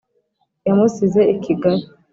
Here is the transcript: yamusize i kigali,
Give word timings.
yamusize 0.67 1.21
i 1.33 1.35
kigali, 1.43 1.83